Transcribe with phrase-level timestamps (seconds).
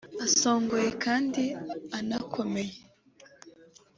[0.25, 1.43] asongoye kandi
[1.97, 2.75] anakomeye